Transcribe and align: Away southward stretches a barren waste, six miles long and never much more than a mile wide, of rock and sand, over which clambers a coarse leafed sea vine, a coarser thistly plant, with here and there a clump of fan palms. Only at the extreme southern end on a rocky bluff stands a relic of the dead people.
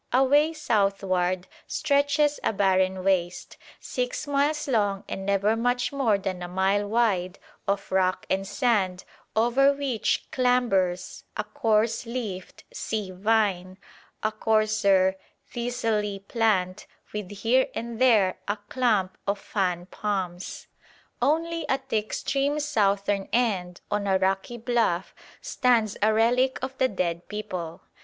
Away 0.11 0.51
southward 0.51 1.47
stretches 1.67 2.39
a 2.43 2.53
barren 2.53 3.03
waste, 3.03 3.57
six 3.79 4.25
miles 4.25 4.67
long 4.67 5.03
and 5.07 5.27
never 5.27 5.55
much 5.55 5.93
more 5.93 6.17
than 6.17 6.41
a 6.41 6.47
mile 6.47 6.87
wide, 6.87 7.37
of 7.67 7.91
rock 7.91 8.25
and 8.27 8.47
sand, 8.47 9.03
over 9.35 9.71
which 9.73 10.25
clambers 10.31 11.25
a 11.37 11.43
coarse 11.43 12.07
leafed 12.07 12.63
sea 12.73 13.11
vine, 13.11 13.77
a 14.23 14.31
coarser 14.31 15.17
thistly 15.53 16.17
plant, 16.27 16.87
with 17.13 17.29
here 17.29 17.67
and 17.75 17.99
there 18.01 18.39
a 18.47 18.57
clump 18.69 19.19
of 19.27 19.37
fan 19.37 19.85
palms. 19.85 20.65
Only 21.21 21.69
at 21.69 21.89
the 21.89 21.99
extreme 21.99 22.59
southern 22.59 23.29
end 23.31 23.81
on 23.91 24.07
a 24.07 24.17
rocky 24.17 24.57
bluff 24.57 25.13
stands 25.43 25.95
a 26.01 26.11
relic 26.11 26.57
of 26.63 26.75
the 26.79 26.87
dead 26.87 27.27
people. 27.27 27.83